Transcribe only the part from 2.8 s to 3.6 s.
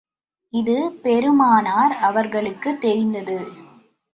தெரிந்தது.